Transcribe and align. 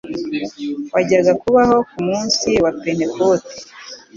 wajyaga 0.93 1.33
kubaho 1.41 1.75
ku 1.89 1.99
munsi 2.07 2.49
wa 2.63 2.71
Pentekote. 2.81 3.53